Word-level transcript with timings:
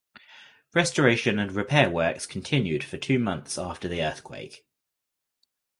Restoration 0.73 1.37
and 1.37 1.51
repair 1.51 1.87
works 1.87 2.25
continued 2.25 2.83
for 2.83 2.97
two 2.97 3.19
months 3.19 3.59
after 3.59 3.87
the 3.87 4.01
earthquake. 4.01 4.65